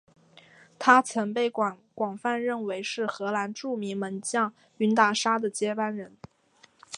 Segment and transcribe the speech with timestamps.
[0.79, 1.77] 他曾被广
[2.17, 6.17] 泛认为是荷兰著名门将云达沙的接班人。